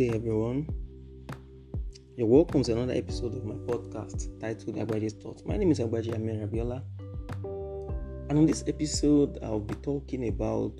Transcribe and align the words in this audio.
day, 0.00 0.08
everyone. 0.14 0.66
You're 2.16 2.26
welcome 2.26 2.62
to 2.62 2.72
another 2.72 2.94
episode 2.94 3.34
of 3.34 3.44
my 3.44 3.56
podcast 3.56 4.40
titled 4.40 4.76
Agbaje's 4.76 5.12
Thoughts. 5.12 5.44
My 5.44 5.58
name 5.58 5.70
is 5.72 5.78
Agbaje 5.78 6.14
Amir 6.14 6.46
Rabiola, 6.46 6.82
and 8.30 8.38
on 8.38 8.46
this 8.46 8.64
episode, 8.66 9.38
I'll 9.42 9.60
be 9.60 9.74
talking 9.74 10.28
about 10.28 10.72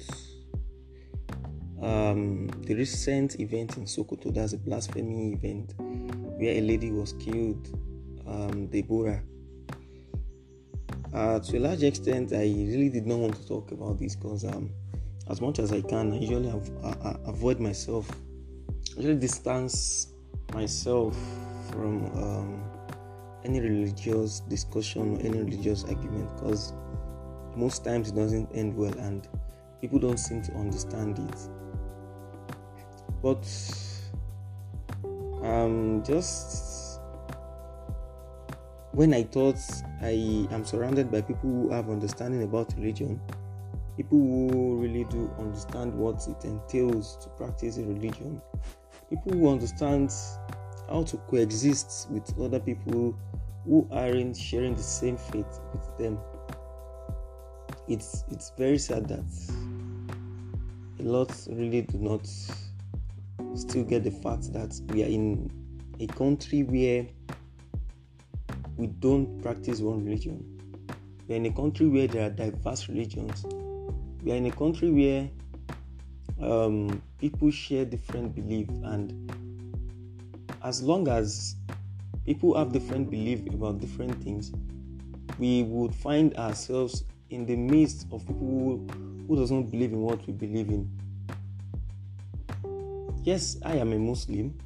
um, 1.82 2.46
the 2.62 2.74
recent 2.74 3.38
event 3.40 3.76
in 3.76 3.84
Sokoto. 3.84 4.32
That's 4.32 4.54
a 4.54 4.56
blasphemy 4.56 5.34
event 5.34 5.74
where 5.76 6.54
a 6.54 6.62
lady 6.62 6.90
was 6.90 7.12
killed, 7.12 7.78
um, 8.26 8.68
Deborah. 8.68 9.22
Uh, 11.12 11.40
to 11.40 11.58
a 11.58 11.60
large 11.60 11.82
extent, 11.82 12.32
I 12.32 12.44
really 12.44 12.88
did 12.88 13.06
not 13.06 13.18
want 13.18 13.36
to 13.36 13.46
talk 13.46 13.70
about 13.70 13.98
this 13.98 14.16
because, 14.16 14.46
um, 14.46 14.70
as 15.28 15.42
much 15.42 15.58
as 15.58 15.74
I 15.74 15.82
can, 15.82 16.10
I 16.14 16.20
usually 16.20 16.48
uh, 16.48 17.14
avoid 17.26 17.60
myself 17.60 18.10
usually 19.00 19.18
distance 19.18 20.08
myself 20.52 21.16
from 21.70 22.04
um, 22.22 22.62
any 23.44 23.58
religious 23.58 24.40
discussion 24.40 25.16
or 25.16 25.20
any 25.20 25.38
religious 25.38 25.84
argument 25.84 26.28
because 26.36 26.74
most 27.56 27.82
times 27.82 28.10
it 28.10 28.14
doesn't 28.14 28.46
end 28.54 28.76
well 28.76 28.92
and 28.98 29.26
people 29.80 29.98
don't 29.98 30.18
seem 30.18 30.42
to 30.42 30.52
understand 30.52 31.18
it. 31.18 31.38
But 33.22 33.48
um, 35.42 36.02
just 36.04 37.00
when 38.92 39.14
I 39.14 39.22
thought 39.22 39.56
I 40.02 40.46
am 40.50 40.66
surrounded 40.66 41.10
by 41.10 41.22
people 41.22 41.40
who 41.40 41.70
have 41.70 41.88
understanding 41.88 42.42
about 42.42 42.74
religion, 42.76 43.18
people 43.96 44.18
who 44.18 44.76
really 44.76 45.04
do 45.04 45.30
understand 45.38 45.94
what 45.94 46.28
it 46.28 46.44
entails 46.44 47.16
to 47.22 47.30
practice 47.30 47.78
a 47.78 47.82
religion, 47.82 48.42
people 49.10 49.32
who 49.32 49.50
understand 49.50 50.12
how 50.88 51.02
to 51.02 51.16
coexist 51.28 52.08
with 52.10 52.32
other 52.40 52.60
people 52.60 53.14
who 53.66 53.86
aren't 53.90 54.36
sharing 54.36 54.74
the 54.74 54.82
same 54.82 55.16
faith 55.16 55.60
with 55.72 55.98
them. 55.98 56.18
It's 57.88 58.24
it's 58.30 58.52
very 58.56 58.78
sad 58.78 59.08
that 59.08 59.24
a 61.00 61.02
lot 61.02 61.32
really 61.48 61.82
do 61.82 61.98
not 61.98 62.26
still 63.56 63.84
get 63.84 64.04
the 64.04 64.10
fact 64.10 64.52
that 64.52 64.80
we 64.88 65.02
are 65.02 65.08
in 65.08 65.50
a 65.98 66.06
country 66.06 66.62
where 66.62 67.06
we 68.76 68.86
don't 68.86 69.42
practice 69.42 69.80
one 69.80 70.04
religion. 70.04 70.44
We 71.26 71.34
are 71.34 71.38
in 71.38 71.46
a 71.46 71.52
country 71.52 71.88
where 71.88 72.06
there 72.06 72.26
are 72.26 72.30
diverse 72.30 72.88
religions. 72.88 73.44
We 74.22 74.32
are 74.32 74.36
in 74.36 74.46
a 74.46 74.52
country 74.52 74.90
where 74.90 75.30
um, 76.40 77.02
people 77.20 77.50
share 77.50 77.84
different 77.84 78.34
beliefs 78.34 78.72
and 78.84 79.30
as 80.64 80.82
long 80.82 81.06
as 81.08 81.56
people 82.24 82.56
have 82.56 82.72
different 82.72 83.10
belief 83.10 83.46
about 83.52 83.78
different 83.78 84.22
things 84.22 84.52
we 85.38 85.62
would 85.64 85.94
find 85.94 86.34
ourselves 86.36 87.04
in 87.30 87.46
the 87.46 87.56
midst 87.56 88.06
of 88.12 88.26
people 88.26 88.48
who, 88.48 88.86
who 89.28 89.36
doesn't 89.36 89.70
believe 89.70 89.92
in 89.92 90.00
what 90.00 90.26
we 90.26 90.32
believe 90.32 90.68
in. 90.68 90.90
Yes 93.22 93.58
i 93.64 93.74
am 93.74 93.92
a 93.92 93.98
muslim 93.98 94.58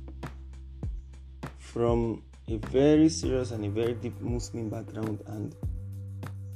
from 1.59 2.23
a 2.49 2.57
very 2.57 3.09
serious 3.09 3.51
and 3.51 3.65
a 3.65 3.69
very 3.69 3.95
deep 3.95 4.19
muslim 4.21 4.71
background 4.71 5.23
and 5.27 5.57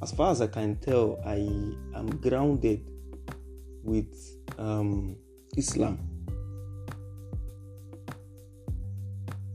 as 0.01 0.13
far 0.13 0.31
as 0.31 0.41
i 0.41 0.47
can 0.47 0.77
tell 0.77 1.19
i 1.25 1.35
am 1.93 2.07
grounded 2.21 2.89
with 3.83 4.15
um, 4.57 5.17
Islam. 5.57 5.97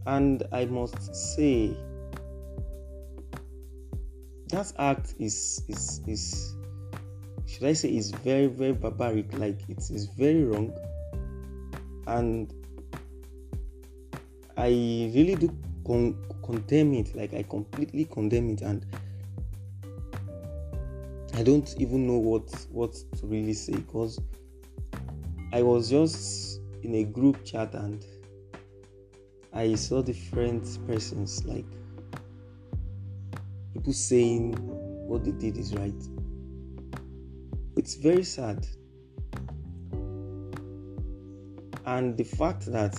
And 0.07 0.43
I 0.53 0.67
must 0.67 1.15
say, 1.15 1.75
that 4.49 4.73
act 4.79 5.15
is 5.19 5.63
is 5.69 6.01
is 6.07 6.55
should 7.47 7.65
I 7.65 7.73
say 7.73 7.95
is 7.95 8.11
very 8.11 8.47
very 8.47 8.73
barbaric. 8.73 9.33
Like 9.39 9.59
it 9.69 9.79
is 9.91 10.07
very 10.07 10.45
wrong, 10.45 10.73
and 12.07 12.53
I 14.57 14.69
really 15.15 15.37
do 15.37 15.57
con- 15.87 16.17
condemn 16.45 16.95
it. 16.95 17.15
Like 17.15 17.33
I 17.35 17.43
completely 17.43 18.05
condemn 18.05 18.51
it, 18.51 18.61
and 18.61 18.85
I 21.35 21.43
don't 21.43 21.75
even 21.79 22.07
know 22.07 22.19
what 22.19 22.49
what 22.71 22.93
to 22.93 23.27
really 23.27 23.55
say 23.55 23.73
because 23.73 24.21
I 25.55 25.63
was 25.63 25.89
just 25.89 26.61
in 26.83 26.97
a 26.97 27.05
group 27.05 27.45
chat 27.45 27.75
and 27.75 28.05
I 29.53 29.77
saw 29.77 30.03
different 30.03 30.85
persons 30.85 31.45
like 31.45 31.65
people 33.73 33.93
saying 33.93 34.55
what 35.07 35.23
they 35.23 35.31
did 35.31 35.57
is 35.57 35.73
right. 35.73 35.95
It's 37.77 37.95
very 37.95 38.25
sad. 38.25 38.67
And 41.87 42.17
the 42.17 42.25
fact 42.25 42.67
that 42.73 42.99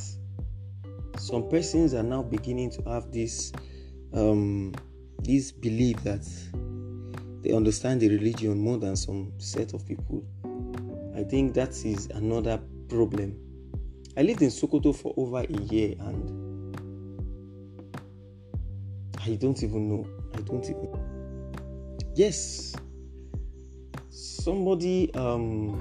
some 1.17 1.49
persons 1.49 1.93
are 1.93 2.03
now 2.03 2.23
beginning 2.23 2.71
to 2.71 2.83
have 2.83 3.11
this 3.11 3.51
um, 4.13 4.73
this 5.19 5.51
belief 5.51 6.01
that 6.05 6.25
they 7.41 7.51
understand 7.51 7.99
the 7.99 8.07
religion 8.07 8.57
more 8.57 8.77
than 8.77 8.95
some 8.95 9.33
set 9.39 9.73
of 9.73 9.85
people. 9.85 10.25
I 11.15 11.23
think 11.23 11.53
that 11.53 11.69
is 11.85 12.07
another 12.07 12.59
problem. 12.89 13.39
I 14.17 14.21
lived 14.21 14.41
in 14.41 14.49
Sokoto 14.49 14.95
for 14.95 15.13
over 15.17 15.39
a 15.39 15.61
year 15.73 15.95
and 15.99 16.45
I 19.25 19.35
don't 19.35 19.61
even 19.63 19.89
know. 19.89 20.07
I 20.33 20.41
don't 20.41 20.63
even. 20.63 20.89
Yes, 22.15 22.75
somebody 24.09 25.13
um, 25.15 25.79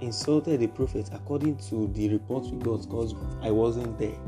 insulted 0.00 0.60
the 0.60 0.66
prophet 0.68 1.10
according 1.12 1.56
to 1.68 1.88
the 1.88 2.08
report 2.08 2.44
we 2.46 2.58
got 2.58 2.82
because 2.82 3.14
I 3.42 3.50
wasn't 3.50 3.98
there. 3.98 4.18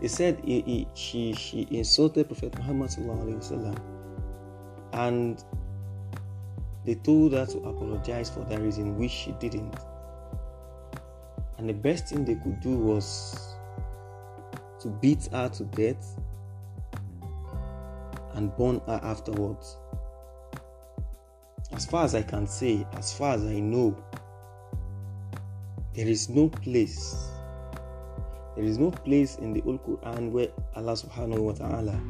They 0.00 0.08
said 0.08 0.40
he, 0.44 0.60
he, 0.62 0.88
she 0.94 1.32
she 1.34 1.68
insulted 1.70 2.26
Prophet 2.28 2.56
Muhammad 2.58 2.90
sallallahu 2.90 3.78
and 4.92 5.44
they 6.84 6.94
told 6.96 7.32
her 7.32 7.46
to 7.46 7.58
apologize 7.60 8.28
for 8.28 8.40
that 8.44 8.60
reason, 8.60 8.98
which 8.98 9.10
she 9.10 9.32
didn't. 9.32 9.74
And 11.58 11.68
the 11.68 11.74
best 11.74 12.08
thing 12.08 12.24
they 12.24 12.34
could 12.34 12.60
do 12.60 12.76
was 12.76 13.54
to 14.80 14.88
beat 14.88 15.28
her 15.32 15.48
to 15.48 15.64
death 15.64 16.20
and 18.34 18.54
burn 18.56 18.80
her 18.86 19.00
afterwards. 19.02 19.78
As 21.72 21.86
far 21.86 22.04
as 22.04 22.14
I 22.14 22.22
can 22.22 22.46
say, 22.46 22.86
as 22.92 23.16
far 23.16 23.34
as 23.34 23.44
I 23.44 23.60
know, 23.60 23.96
there 25.94 26.06
is 26.06 26.28
no 26.28 26.48
place, 26.48 27.30
there 28.56 28.64
is 28.64 28.78
no 28.78 28.90
place 28.90 29.36
in 29.36 29.52
the 29.52 29.62
Old 29.62 29.82
Quran 29.84 30.32
where 30.32 30.48
Allah 30.76 30.92
subhanahu 30.92 31.38
wa 31.38 31.52
ta'ala 31.52 32.00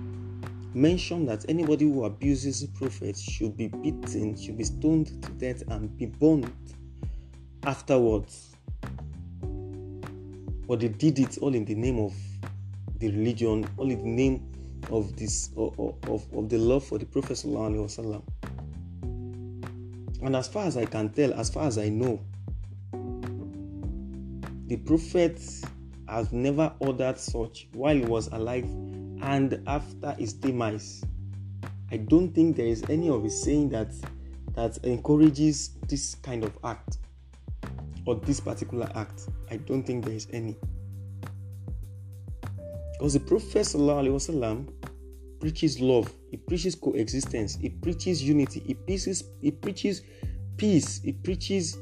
mentioned 0.75 1.29
that 1.29 1.45
anybody 1.49 1.85
who 1.85 2.05
abuses 2.05 2.61
the 2.61 2.69
prophet 2.79 3.17
should 3.17 3.57
be 3.57 3.69
beaten, 3.69 4.37
should 4.37 4.59
be 4.59 4.65
stoned 4.65 5.23
to 5.23 5.31
death, 5.33 5.63
and 5.69 5.97
be 5.97 6.07
burned 6.07 6.53
afterwards. 7.65 8.57
But 10.67 10.81
they 10.81 10.89
did 10.89 11.19
it 11.19 11.39
all 11.39 11.55
in 11.55 11.65
the 11.65 11.75
name 11.75 11.99
of 11.99 12.15
the 12.99 13.11
religion, 13.11 13.69
all 13.77 13.91
in 13.91 14.03
the 14.03 14.11
name 14.11 14.51
of 14.91 15.17
this 15.17 15.51
of, 15.57 15.79
of, 15.79 16.27
of 16.33 16.49
the 16.49 16.59
love 16.59 16.85
for 16.85 16.99
the 16.99 17.07
Prophet. 17.07 17.45
And 20.23 20.37
as 20.37 20.49
far 20.49 20.67
as 20.67 20.77
I 20.77 20.87
can 20.87 21.11
tell, 21.11 21.35
as 21.35 21.51
far 21.51 21.67
as 21.67 21.77
I 21.79 21.91
know, 21.91 22.21
the 24.67 24.77
Prophet 24.77 25.41
has 26.09 26.33
never 26.33 26.73
ordered 26.79 27.19
such 27.19 27.69
while 27.73 27.95
he 27.95 28.05
was 28.05 28.29
alive 28.29 28.67
and 29.25 29.61
after 29.67 30.13
his 30.13 30.35
demise. 30.35 31.03
I 31.91 31.97
don't 31.97 32.35
think 32.35 32.57
there 32.57 32.67
is 32.67 32.83
any 32.89 33.09
of 33.09 33.25
his 33.25 33.43
saying 33.43 33.71
that 33.71 33.93
that 34.55 34.79
encourages 34.85 35.71
this 35.89 36.15
kind 36.17 36.45
of 36.45 36.57
act 36.63 36.99
or 38.07 38.17
this 38.17 38.39
particular 38.39 38.89
act. 38.95 39.29
I 39.51 39.57
don't 39.57 39.83
think 39.83 40.05
there 40.05 40.15
is 40.15 40.29
any. 40.33 40.57
Because 42.93 43.15
the 43.15 43.21
Prophet 43.21 43.67
wasallam 43.67 44.71
preaches 45.41 45.81
love, 45.81 46.13
he 46.31 46.37
preaches 46.37 46.75
coexistence, 46.75 47.57
he 47.57 47.71
preaches 47.71 48.23
unity, 48.23 48.61
he 48.61 48.75
preaches 48.75 49.25
he 49.41 49.51
preaches 49.51 50.03
peace, 50.57 51.01
he 51.03 51.13
preaches 51.13 51.79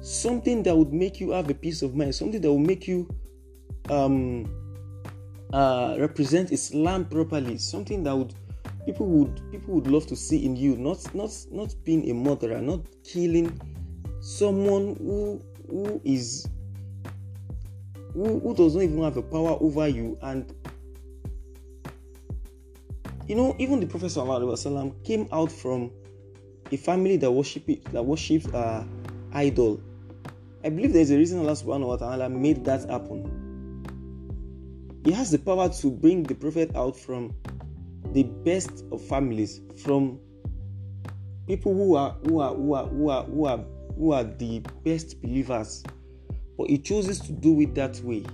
something 0.00 0.62
that 0.64 0.76
would 0.76 0.92
make 0.92 1.20
you 1.20 1.30
have 1.30 1.48
a 1.48 1.54
peace 1.54 1.82
of 1.82 1.94
mind, 1.94 2.14
something 2.14 2.40
that 2.40 2.48
will 2.48 2.58
make 2.58 2.86
you 2.88 3.08
um 3.90 4.65
uh, 5.52 5.96
represent 5.98 6.52
Islam 6.52 7.04
properly, 7.04 7.58
something 7.58 8.02
that 8.04 8.16
would 8.16 8.34
people 8.84 9.06
would 9.06 9.40
people 9.50 9.74
would 9.74 9.86
love 9.86 10.06
to 10.06 10.16
see 10.16 10.44
in 10.44 10.56
you, 10.56 10.76
not 10.76 11.14
not 11.14 11.30
not 11.50 11.74
being 11.84 12.08
a 12.10 12.14
murderer, 12.14 12.60
not 12.60 12.80
killing 13.04 13.60
someone 14.20 14.96
who 14.96 15.42
who 15.68 16.00
is 16.04 16.48
who, 18.12 18.40
who 18.40 18.54
does 18.54 18.74
not 18.74 18.82
even 18.82 19.02
have 19.02 19.16
a 19.16 19.22
power 19.22 19.58
over 19.60 19.88
you. 19.88 20.18
And 20.22 20.52
you 23.28 23.34
know 23.34 23.54
even 23.58 23.80
the 23.80 23.86
prophet 23.86 24.06
wasallam 24.06 25.04
came 25.04 25.28
out 25.32 25.50
from 25.50 25.90
a 26.72 26.76
family 26.76 27.16
that 27.18 27.30
worship 27.30 27.66
that 27.92 28.04
worships 28.04 28.46
uh, 28.48 28.84
idol. 29.32 29.80
I 30.64 30.70
believe 30.70 30.92
there's 30.92 31.10
a 31.10 31.16
reason 31.16 31.38
allah 31.40 31.52
subhanahu 31.52 31.86
wa 31.86 31.96
ta'ala 31.96 32.28
made 32.28 32.64
that 32.64 32.90
happen 32.90 33.45
he 35.06 35.12
has 35.12 35.30
the 35.30 35.38
power 35.38 35.68
to 35.68 35.88
bring 35.88 36.24
the 36.24 36.34
prophet 36.34 36.74
out 36.74 36.96
from 36.96 37.32
the 38.12 38.24
best 38.24 38.84
of 38.90 39.00
families 39.00 39.60
from 39.84 40.18
people 41.46 41.72
who 41.72 41.94
are 41.94 42.16
who 42.24 42.40
are 42.40 42.52
who 42.52 42.72
are 42.74 42.86
who 42.88 43.08
are 43.08 43.22
who 43.22 43.44
are 43.44 43.64
who 43.96 44.12
are 44.12 44.24
the 44.24 44.60
best 44.82 45.22
believers. 45.22 45.84
But 46.58 46.70
he 46.70 46.78
chooses 46.78 47.20
to 47.20 47.32
do 47.32 47.60
it 47.60 47.76
that 47.76 48.00
way. 48.00 48.24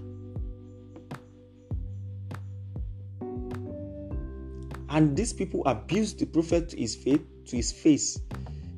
And 4.89 5.15
these 5.15 5.35
people 5.35 5.63
abused 5.67 6.21
the 6.21 6.27
prophet 6.27 6.71
to 6.71 6.77
his 6.79 6.97
faith 6.97 7.21
to 7.49 7.57
his 7.57 7.71
face. 7.71 8.19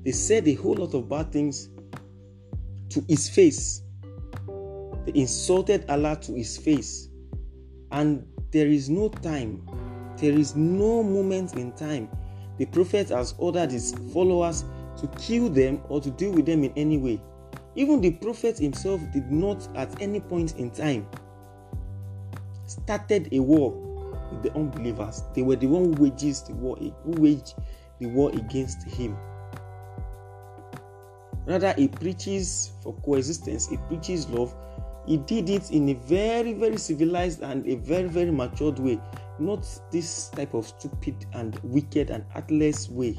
They 0.03 0.11
said 0.11 0.49
a 0.49 0.55
whole 0.55 0.75
lot 0.75 0.95
of 0.95 1.09
bad 1.09 1.31
things 1.31 1.69
to 2.89 3.05
his 3.09 3.29
face. 3.29 3.83
They 5.07 5.13
insulted 5.15 5.85
allah 5.89 6.19
to 6.23 6.33
his 6.33 6.57
face 6.57 7.11
and 7.95 8.25
there 8.51 8.69
is 8.69 8.89
no 8.89 9.09
time 9.09 9.67
there 10.17 10.33
is 10.33 10.55
no 10.55 11.03
moment 11.03 11.55
in 11.55 11.73
time 11.73 12.09
the 12.59 12.67
prophet 12.67 13.09
has 13.09 13.35
ordered 13.39 13.71
his 13.71 13.95
followers 14.13 14.65
to 14.97 15.07
kill 15.19 15.49
them 15.49 15.81
or 15.89 16.01
to 16.01 16.11
deal 16.11 16.33
with 16.33 16.47
them 16.47 16.65
in 16.65 16.73
any 16.77 16.99
way. 16.99 17.21
Even 17.77 18.01
the 18.01 18.13
prophet 18.13 18.59
himself 18.59 19.01
did 19.13 19.31
not 19.31 19.69
at 19.77 20.01
any 20.01 20.21
point 20.21 20.57
in 20.57 20.71
time 20.71 21.07
started 22.67 23.29
a 23.33 23.41
war 23.41 23.73
with 24.31 24.43
the 24.43 24.55
unbelievers. 24.55 25.25
They 25.35 25.43
were 25.43 25.57
the 25.57 25.67
one 25.67 25.95
who 25.95 26.03
wages 26.03 26.43
the 26.43 26.55
war, 26.55 26.77
who 26.77 27.21
waged 27.21 27.55
the 27.99 28.07
war 28.07 28.31
against 28.31 28.87
him. 28.87 29.17
Rather, 31.47 31.75
he 31.75 31.89
preaches 31.89 32.73
for 32.83 32.95
coexistence, 33.05 33.69
he 33.69 33.77
preaches 33.89 34.29
love. 34.29 34.55
He 35.07 35.19
did 35.19 35.51
it 35.51 35.71
in 35.71 35.89
a 35.91 35.95
very, 35.95 36.55
very 36.55 36.79
civilized 36.79 37.43
and 37.43 37.67
a 37.67 37.77
very, 37.77 38.09
very 38.09 38.31
matured 38.31 38.79
way 38.79 39.01
not 39.39 39.67
this 39.91 40.29
type 40.29 40.55
of 40.55 40.67
stupid 40.67 41.27
and 41.33 41.59
wicked 41.63 42.11
and 42.11 42.25
heartless 42.33 42.89
way. 42.89 43.17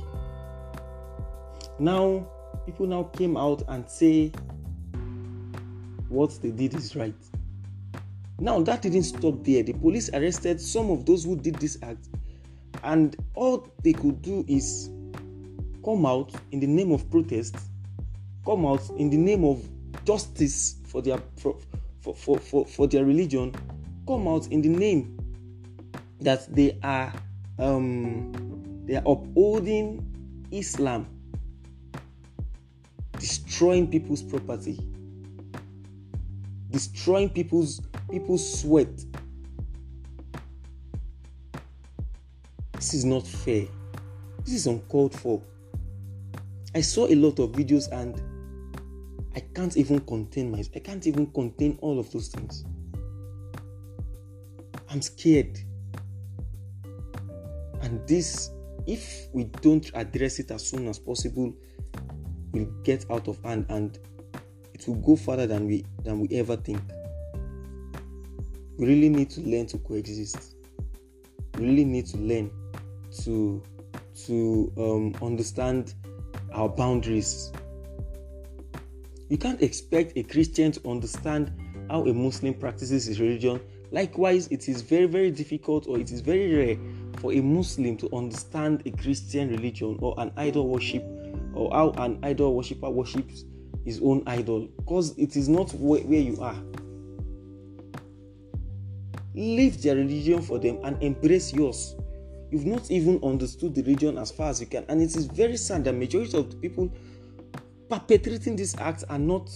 Now, 1.79 2.27
people 2.65 2.87
now 2.87 3.03
came 3.03 3.35
out 3.35 3.63
and 3.67 3.89
say 3.89 4.31
what 6.07 6.37
they 6.41 6.51
did 6.51 6.73
is 6.73 6.95
right. 6.95 7.15
Now, 8.39 8.61
that 8.61 8.81
didn't 8.81 9.03
stop 9.03 9.43
there. 9.43 9.63
The 9.63 9.73
police 9.73 10.09
arrested 10.13 10.59
some 10.59 10.89
of 10.89 11.05
those 11.05 11.23
who 11.23 11.37
did 11.37 11.55
this 11.55 11.77
act, 11.81 12.09
and 12.83 13.15
all 13.33 13.67
they 13.83 13.93
could 13.93 14.21
do 14.21 14.45
is 14.47 14.89
come 15.83 16.05
out 16.05 16.33
in 16.51 16.59
the 16.59 16.67
name 16.67 16.91
of 16.91 17.09
protest, 17.09 17.57
come 18.45 18.65
out 18.65 18.81
in 18.97 19.09
the 19.09 19.17
name 19.17 19.43
of 19.43 19.67
justice 20.05 20.77
for 20.85 21.01
their 21.01 21.17
for, 22.05 22.13
for, 22.13 22.37
for, 22.37 22.65
for 22.65 22.87
their 22.87 23.03
religion, 23.03 23.51
come 24.07 24.27
out 24.27 24.47
in 24.49 24.61
the 24.61 24.69
name 24.69 25.17
that 26.21 26.53
they 26.53 26.77
are 26.83 27.11
um, 27.57 28.31
they 28.85 28.95
are 28.95 29.03
upholding 29.07 30.45
Islam, 30.51 31.07
destroying 33.13 33.87
people's 33.89 34.21
property, 34.21 34.79
destroying 36.69 37.29
people's 37.29 37.81
people's 38.11 38.61
sweat. 38.61 39.03
This 42.73 42.93
is 42.93 43.05
not 43.05 43.25
fair. 43.25 43.65
This 44.43 44.53
is 44.53 44.67
uncalled 44.67 45.15
for. 45.19 45.41
I 46.75 46.81
saw 46.81 47.07
a 47.07 47.15
lot 47.15 47.39
of 47.39 47.53
videos 47.53 47.91
and 47.91 48.21
I 49.35 49.41
can't 49.53 49.75
even 49.75 49.99
contain 50.01 50.51
myself. 50.51 50.75
I 50.75 50.79
can't 50.79 51.05
even 51.07 51.27
contain 51.27 51.77
all 51.81 51.99
of 51.99 52.11
those 52.11 52.29
things. 52.29 52.63
I'm 54.89 55.01
scared. 55.01 55.59
And 57.81 58.07
this, 58.07 58.49
if 58.87 59.27
we 59.33 59.45
don't 59.61 59.91
address 59.93 60.39
it 60.39 60.51
as 60.51 60.65
soon 60.65 60.87
as 60.87 60.99
possible, 60.99 61.53
will 62.55 62.65
get 62.83 63.05
out 63.11 63.27
of 63.27 63.43
hand 63.43 63.65
and 63.69 63.99
it 64.73 64.87
will 64.87 64.95
go 64.95 65.15
further 65.15 65.45
than 65.45 65.67
we 65.67 65.85
than 66.03 66.19
we 66.19 66.29
ever 66.37 66.55
think. 66.55 66.81
We 68.77 68.87
really 68.87 69.09
need 69.09 69.29
to 69.31 69.41
learn 69.41 69.67
to 69.67 69.77
coexist. 69.79 70.55
We 71.57 71.65
really 71.67 71.85
need 71.85 72.05
to 72.07 72.17
learn 72.17 72.51
to 73.23 73.61
to 74.25 74.71
um, 74.77 75.15
understand 75.21 75.93
our 76.53 76.69
boundaries. 76.69 77.51
You 79.29 79.37
can't 79.37 79.61
expect 79.61 80.17
a 80.17 80.23
Christian 80.23 80.71
to 80.73 80.87
understand 80.87 81.51
how 81.89 82.05
a 82.05 82.13
Muslim 82.13 82.53
practices 82.53 83.05
his 83.05 83.19
religion. 83.19 83.59
Likewise, 83.91 84.47
it 84.51 84.69
is 84.69 84.81
very, 84.81 85.05
very 85.05 85.31
difficult 85.31 85.87
or 85.87 85.99
it 85.99 86.11
is 86.11 86.21
very 86.21 86.53
rare 86.53 86.77
for 87.17 87.33
a 87.33 87.41
Muslim 87.41 87.97
to 87.97 88.15
understand 88.15 88.83
a 88.85 88.91
Christian 88.91 89.49
religion 89.49 89.97
or 89.99 90.13
an 90.19 90.31
idol 90.37 90.67
worship 90.67 91.03
or 91.53 91.71
how 91.71 91.91
an 92.03 92.19
idol 92.23 92.55
worshiper 92.55 92.89
worships 92.89 93.45
his 93.83 93.99
own 94.03 94.23
idol 94.27 94.67
because 94.77 95.17
it 95.17 95.35
is 95.35 95.47
not 95.47 95.71
where, 95.73 96.01
where 96.01 96.19
you 96.19 96.39
are. 96.41 96.55
Leave 99.33 99.81
their 99.81 99.95
religion 99.95 100.41
for 100.41 100.59
them 100.59 100.79
and 100.83 101.01
embrace 101.01 101.51
yours. 101.53 101.95
You've 102.51 102.65
not 102.65 102.91
even 102.91 103.19
understood 103.23 103.73
the 103.73 103.81
religion 103.81 104.17
as 104.17 104.31
far 104.31 104.49
as 104.49 104.61
you 104.61 104.67
can, 104.67 104.85
and 104.87 105.01
it 105.01 105.15
is 105.15 105.25
very 105.25 105.57
sad 105.57 105.83
that 105.85 105.93
majority 105.93 106.37
of 106.37 106.49
the 106.51 106.57
people 106.57 106.91
perpetrating 107.89 108.55
these 108.55 108.75
acts 108.79 109.03
are 109.03 109.19
not 109.19 109.49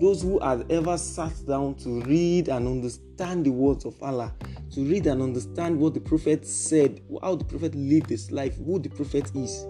those 0.00 0.22
who 0.22 0.38
have 0.40 0.68
ever 0.70 0.98
sat 0.98 1.32
down 1.46 1.74
to 1.76 2.00
read 2.02 2.48
and 2.48 2.66
understand 2.66 3.46
the 3.46 3.50
words 3.50 3.84
of 3.84 4.00
Allah 4.02 4.34
to 4.72 4.84
read 4.84 5.06
and 5.06 5.22
understand 5.22 5.78
what 5.78 5.94
the 5.94 6.00
prophet 6.00 6.46
said, 6.46 7.00
how 7.22 7.36
the 7.36 7.44
prophet 7.44 7.74
lived 7.74 8.10
his 8.10 8.30
life, 8.32 8.56
who 8.56 8.78
the 8.78 8.88
prophet 8.88 9.30
is. 9.34 9.66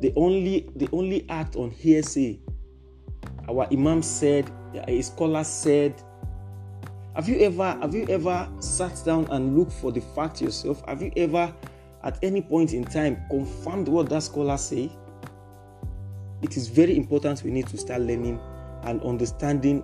They 0.00 0.12
only 0.16 0.68
they 0.74 0.88
only 0.92 1.24
act 1.30 1.56
on 1.56 1.70
hearsay. 1.70 2.40
Our 3.48 3.66
imam 3.72 4.02
said, 4.02 4.50
a 4.88 5.00
scholar 5.02 5.44
said. 5.44 6.02
Have 7.14 7.28
you 7.28 7.38
ever 7.40 7.78
have 7.80 7.94
you 7.94 8.06
ever 8.08 8.48
sat 8.58 9.00
down 9.04 9.28
and 9.30 9.56
looked 9.56 9.72
for 9.72 9.92
the 9.92 10.00
fact 10.00 10.42
yourself? 10.42 10.82
Have 10.88 11.00
you 11.00 11.12
ever 11.16 11.54
at 12.02 12.18
any 12.22 12.42
point 12.42 12.74
in 12.74 12.84
time 12.84 13.22
confirmed 13.30 13.86
what 13.86 14.08
that 14.08 14.24
scholar 14.24 14.56
say? 14.56 14.90
It 16.44 16.58
is 16.58 16.68
very 16.68 16.94
important 16.94 17.42
we 17.42 17.50
need 17.50 17.66
to 17.68 17.78
start 17.78 18.02
learning 18.02 18.38
and 18.82 19.02
understanding 19.02 19.82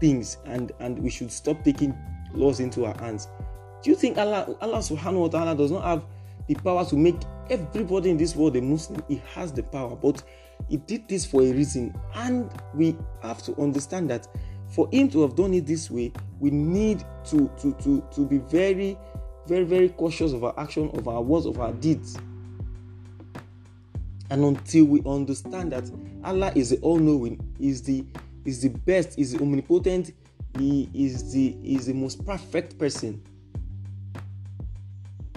things 0.00 0.38
and 0.46 0.72
and 0.80 0.98
we 0.98 1.10
should 1.10 1.30
stop 1.30 1.62
taking 1.64 1.94
laws 2.32 2.60
into 2.60 2.86
our 2.86 2.96
hands. 2.98 3.28
Do 3.82 3.90
you 3.90 3.96
think 3.96 4.16
Allah, 4.16 4.56
Allah 4.62 4.78
subhanahu 4.78 5.20
wa 5.20 5.28
ta'ala 5.28 5.54
does 5.54 5.70
not 5.70 5.84
have 5.84 6.02
the 6.48 6.54
power 6.54 6.82
to 6.86 6.96
make 6.96 7.16
everybody 7.50 8.08
in 8.08 8.16
this 8.16 8.34
world 8.34 8.56
a 8.56 8.62
Muslim? 8.62 9.04
He 9.06 9.20
has 9.34 9.52
the 9.52 9.62
power, 9.64 9.94
but 9.94 10.22
He 10.70 10.78
did 10.78 11.06
this 11.08 11.26
for 11.26 11.42
a 11.42 11.52
reason. 11.52 11.94
And 12.14 12.50
we 12.74 12.96
have 13.22 13.42
to 13.42 13.54
understand 13.60 14.08
that 14.08 14.26
for 14.68 14.88
Him 14.90 15.10
to 15.10 15.20
have 15.20 15.36
done 15.36 15.52
it 15.52 15.66
this 15.66 15.90
way, 15.90 16.10
we 16.40 16.50
need 16.50 17.04
to, 17.26 17.50
to, 17.60 17.74
to, 17.82 18.02
to 18.14 18.26
be 18.26 18.38
very, 18.38 18.96
very, 19.46 19.64
very 19.64 19.90
cautious 19.90 20.32
of 20.32 20.42
our 20.42 20.58
action, 20.58 20.88
of 20.94 21.06
our 21.06 21.20
words, 21.20 21.44
of 21.44 21.60
our 21.60 21.72
deeds. 21.74 22.16
And 24.30 24.44
until 24.44 24.86
we 24.86 25.02
understand 25.06 25.72
that 25.72 25.84
Allah 26.24 26.52
is 26.54 26.70
the 26.70 26.78
all-knowing, 26.78 27.40
is 27.60 27.82
the 27.82 28.04
is 28.44 28.62
the 28.62 28.70
best, 28.70 29.18
is 29.18 29.32
the 29.32 29.40
omnipotent, 29.40 30.12
he 30.58 30.88
is 30.94 31.32
the 31.32 31.56
is 31.62 31.86
the 31.86 31.94
most 31.94 32.24
perfect 32.24 32.78
person 32.78 33.22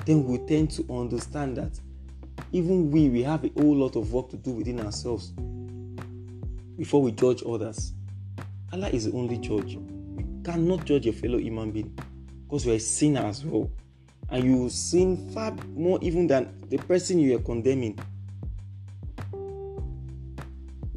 then 0.09 0.23
we 0.25 0.39
tend 0.39 0.71
to 0.71 0.83
understand 0.91 1.55
that 1.55 1.79
even 2.51 2.89
we 2.89 3.09
we 3.09 3.21
have 3.21 3.43
a 3.45 3.51
whole 3.61 3.75
lot 3.75 3.95
of 3.95 4.11
work 4.11 4.27
to 4.29 4.37
do 4.37 4.49
within 4.49 4.79
ourselves 4.79 5.33
before 6.77 7.03
we 7.03 7.11
judge 7.11 7.43
others. 7.45 7.93
Allah 8.73 8.89
is 8.89 9.05
the 9.05 9.11
only 9.15 9.37
judge. 9.37 9.73
You 9.73 10.41
cannot 10.43 10.85
judge 10.85 11.05
a 11.05 11.13
fellow 11.13 11.37
human 11.37 11.69
being 11.69 11.95
because 12.43 12.65
you 12.65 12.71
are 12.71 12.77
a 12.77 12.79
sinner 12.79 13.21
as 13.21 13.45
well. 13.45 13.69
And 14.31 14.43
you 14.43 14.69
sin 14.69 15.29
far 15.31 15.55
more 15.75 15.99
even 16.01 16.25
than 16.25 16.59
the 16.69 16.77
person 16.77 17.19
you 17.19 17.35
are 17.35 17.41
condemning 17.41 17.99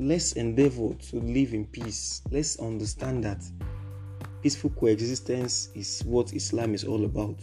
let's 0.09 0.33
endeavor 0.33 0.95
to 0.95 1.21
live 1.21 1.55
in 1.55 1.67
peace 1.67 2.23
let's 2.31 2.59
understand 2.59 3.25
that 3.25 3.43
Peaceful 4.43 4.71
coexistence 4.71 5.69
is 5.77 6.03
what 6.05 6.35
Islam 6.35 6.75
is 6.75 6.83
all 6.83 7.05
about. 7.05 7.37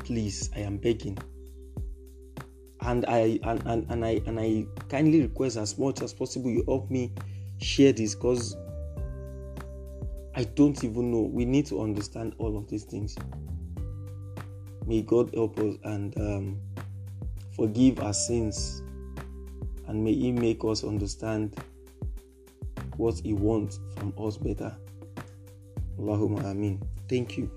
Please, 0.00 0.50
I 0.56 0.60
am 0.60 0.78
begging. 0.78 1.16
And 2.80 3.06
I 3.06 3.38
and, 3.44 3.62
and, 3.64 3.86
and 3.88 4.04
I 4.04 4.20
and 4.26 4.40
I 4.40 4.66
kindly 4.88 5.22
request 5.22 5.56
as 5.56 5.78
much 5.78 6.02
as 6.02 6.12
possible 6.12 6.50
you 6.50 6.64
help 6.66 6.90
me 6.90 7.12
share 7.60 7.92
this 7.92 8.16
because 8.16 8.56
I 10.34 10.42
don't 10.42 10.82
even 10.82 11.12
know. 11.12 11.20
We 11.20 11.44
need 11.44 11.66
to 11.66 11.82
understand 11.82 12.34
all 12.38 12.56
of 12.56 12.68
these 12.68 12.82
things. 12.82 13.16
May 14.86 15.02
God 15.02 15.32
help 15.34 15.56
us 15.60 15.76
and 15.84 16.18
um, 16.18 16.60
forgive 17.54 18.00
our 18.00 18.14
sins, 18.14 18.82
and 19.88 20.04
may 20.04 20.14
He 20.14 20.30
make 20.32 20.64
us 20.64 20.84
understand 20.84 21.56
what 22.96 23.18
He 23.18 23.32
wants 23.32 23.80
from 23.96 24.12
us 24.18 24.36
better. 24.36 24.76
Allahumma 25.98 26.44
Ameen. 26.44 26.80
Thank 27.08 27.36
you. 27.36 27.50